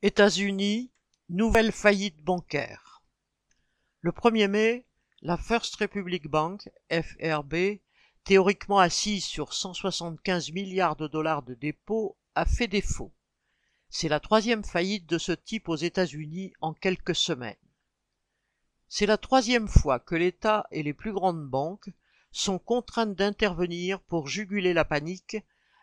[0.00, 0.92] États-Unis,
[1.28, 3.02] nouvelle faillite bancaire.
[4.00, 4.86] Le 1er mai,
[5.22, 7.80] la First Republic Bank, FRB,
[8.22, 13.12] théoriquement assise sur 175 milliards de dollars de dépôts, a fait défaut.
[13.90, 17.56] C'est la troisième faillite de ce type aux États-Unis en quelques semaines.
[18.88, 21.90] C'est la troisième fois que l'État et les plus grandes banques
[22.30, 25.38] sont contraintes d'intervenir pour juguler la panique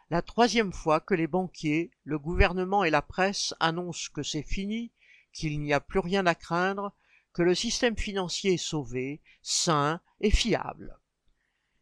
[0.10, 4.92] la troisième fois que les banquiers, le gouvernement et la presse annoncent que c'est fini,
[5.34, 6.94] qu'il n'y a plus rien à craindre,
[7.34, 10.98] que le système financier est sauvé, sain et fiable.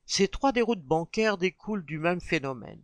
[0.06, 2.84] Ces trois déroutes bancaires découlent du même phénomène.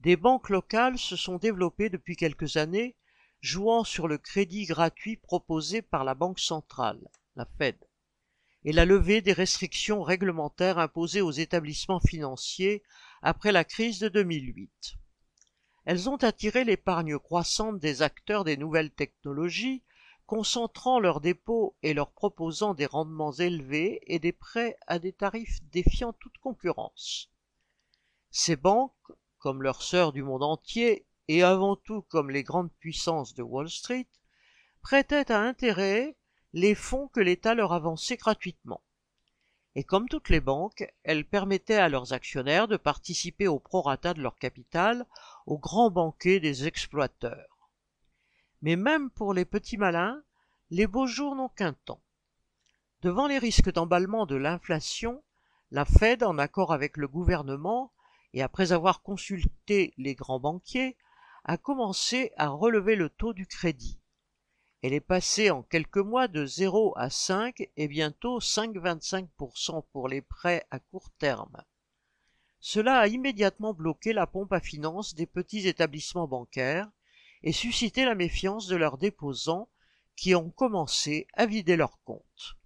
[0.00, 2.96] Des banques locales se sont développées depuis quelques années,
[3.40, 7.76] jouant sur le crédit gratuit proposé par la Banque centrale, la Fed,
[8.64, 12.82] et la levée des restrictions réglementaires imposées aux établissements financiers
[13.22, 14.96] après la crise de 2008.
[15.84, 19.84] Elles ont attiré l'épargne croissante des acteurs des nouvelles technologies,
[20.26, 25.60] concentrant leurs dépôts et leur proposant des rendements élevés et des prêts à des tarifs
[25.70, 27.30] défiant toute concurrence.
[28.30, 28.92] Ces banques,
[29.38, 33.70] comme leurs sœurs du monde entier, et avant tout comme les grandes puissances de Wall
[33.70, 34.08] Street,
[34.82, 36.16] prêtaient à intérêt
[36.52, 38.82] les fonds que l'État leur avançait gratuitement
[39.76, 44.22] et comme toutes les banques, elles permettaient à leurs actionnaires de participer au prorata de
[44.22, 45.06] leur capital
[45.44, 47.68] au grand banquet des exploiteurs.
[48.62, 50.22] Mais même pour les petits malins,
[50.70, 52.00] les beaux jours n'ont qu'un temps.
[53.02, 55.22] Devant les risques d'emballement de l'inflation,
[55.70, 57.92] la Fed, en accord avec le gouvernement,
[58.32, 60.96] et après avoir consulté les grands banquiers,
[61.44, 64.00] a commencé à relever le taux du crédit.
[64.86, 70.22] Elle est passée en quelques mois de 0 à 5 et bientôt 5,25% pour les
[70.22, 71.60] prêts à court terme.
[72.60, 76.88] Cela a immédiatement bloqué la pompe à finances des petits établissements bancaires
[77.42, 79.68] et suscité la méfiance de leurs déposants
[80.14, 82.56] qui ont commencé à vider leurs comptes.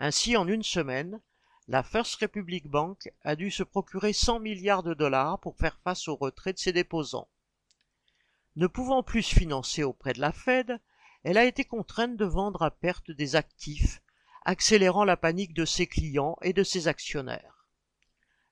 [0.00, 1.20] Ainsi, en une semaine,
[1.68, 6.08] la First Republic Bank a dû se procurer 100 milliards de dollars pour faire face
[6.08, 7.28] au retrait de ses déposants.
[8.56, 10.80] Ne pouvant plus se financer auprès de la Fed,
[11.24, 14.00] elle a été contrainte de vendre à perte des actifs,
[14.44, 17.66] accélérant la panique de ses clients et de ses actionnaires.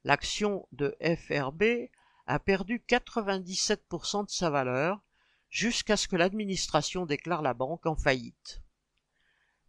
[0.04, 1.88] L'action de FRB
[2.26, 5.00] a perdu 97% de sa valeur
[5.48, 8.62] jusqu'à ce que l'administration déclare la banque en faillite.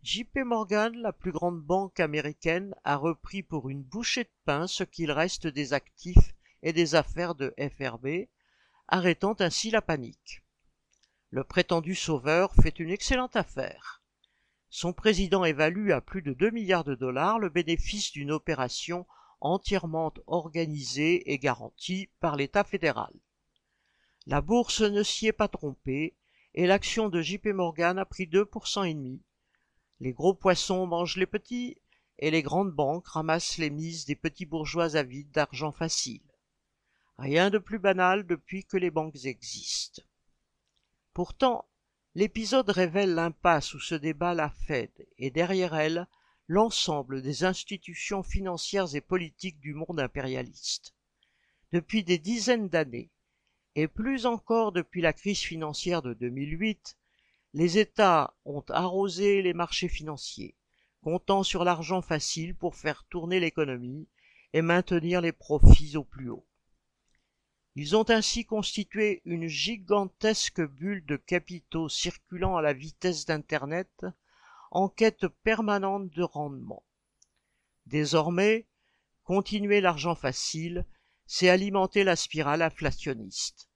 [0.03, 4.83] JP Morgan, la plus grande banque américaine, a repris pour une bouchée de pain ce
[4.83, 8.27] qu'il reste des actifs et des affaires de FRB,
[8.87, 10.43] arrêtant ainsi la panique.
[11.29, 14.01] Le prétendu sauveur fait une excellente affaire.
[14.69, 19.05] Son président évalue à plus de 2 milliards de dollars le bénéfice d'une opération
[19.41, 23.11] entièrement organisée et garantie par l'État fédéral.
[24.25, 26.15] La bourse ne s'y est pas trompée
[26.53, 29.21] et l'action de JP Morgan a pris 2% et demi.
[29.99, 31.77] Les gros poissons mangent les petits
[32.19, 36.23] et les grandes banques ramassent les mises des petits bourgeois avides d'argent facile.
[37.17, 40.01] Rien de plus banal depuis que les banques existent.
[41.17, 41.65] Pourtant,
[42.13, 46.05] l'épisode révèle l'impasse où se débat la Fed et derrière elle
[46.47, 50.93] l'ensemble des institutions financières et politiques du monde impérialiste.
[51.71, 53.09] Depuis des dizaines d'années,
[53.73, 56.99] et plus encore depuis la crise financière de 2008,
[57.55, 60.53] les États ont arrosé les marchés financiers,
[61.01, 64.07] comptant sur l'argent facile pour faire tourner l'économie
[64.53, 66.45] et maintenir les profits au plus haut.
[67.79, 74.03] Ils ont ainsi constitué une gigantesque bulle de capitaux circulant à la vitesse d'Internet
[74.71, 76.83] en quête permanente de rendement.
[77.85, 78.65] Désormais,
[79.23, 80.87] continuer l'argent facile,
[81.27, 83.69] c'est alimenter la spirale inflationniste.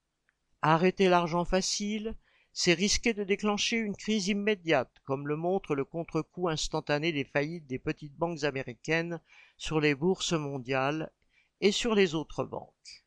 [0.62, 2.16] Arrêter l'argent facile,
[2.52, 7.68] c'est risquer de déclencher une crise immédiate, comme le montre le contre-coup instantané des faillites
[7.68, 9.20] des petites banques américaines
[9.56, 11.12] sur les bourses mondiales
[11.60, 13.01] et sur les autres banques.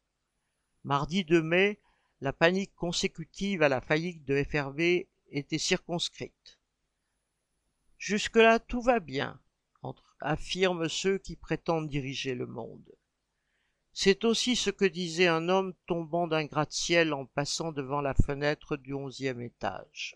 [0.85, 1.79] Mardi 2 mai,
[2.21, 6.59] la panique consécutive à la faillite de FRB était circonscrite.
[7.97, 9.41] Jusque-là, tout va bien,
[10.19, 12.87] affirment ceux qui prétendent diriger le monde.
[13.93, 18.77] C'est aussi ce que disait un homme tombant d'un gratte-ciel en passant devant la fenêtre
[18.77, 20.15] du onzième étage.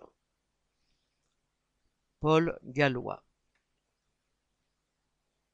[2.20, 3.24] Paul Gallois